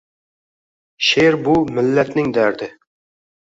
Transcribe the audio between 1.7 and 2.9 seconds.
millatning dardi.